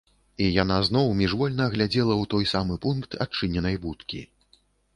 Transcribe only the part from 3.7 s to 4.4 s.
будкі.